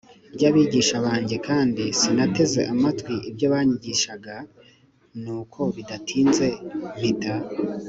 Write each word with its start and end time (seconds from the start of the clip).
ry 0.35 0.43
abigisha 0.49 0.95
banjye 1.05 1.35
h 1.39 1.41
kandi 1.47 1.83
sinateze 1.99 2.61
amatwi 2.73 3.13
ibyo 3.29 3.45
banyigishaga 3.53 4.35
i 4.43 4.45
Nuko 5.23 5.59
bidatinze 5.75 6.47
mpita 6.97 7.35